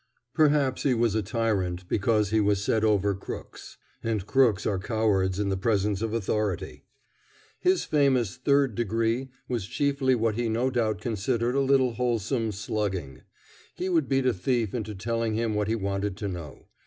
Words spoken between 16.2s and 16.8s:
know.